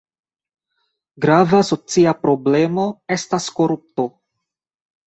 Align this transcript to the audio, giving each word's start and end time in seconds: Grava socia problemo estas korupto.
Grava 1.25 1.61
socia 1.69 2.15
problemo 2.25 2.89
estas 3.19 3.53
korupto. 3.63 4.13